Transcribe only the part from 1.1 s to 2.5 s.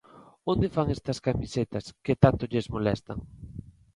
camisetas, que tanto